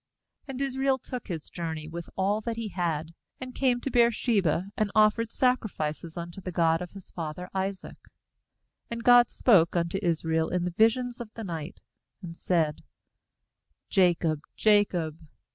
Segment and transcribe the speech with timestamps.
[0.47, 3.79] A £ And Israel took his journey •*• with all that he had, and came
[3.81, 7.97] to Beer sheba, and offered sacrifices un to the God of his father Isaac.
[8.91, 11.81] 2And God spoke unto Israel in the visions of the night,
[12.23, 12.81] and said:
[13.89, 15.19] 'Jacob, Jacob.'